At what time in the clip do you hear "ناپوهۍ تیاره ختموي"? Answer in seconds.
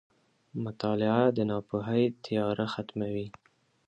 1.49-3.27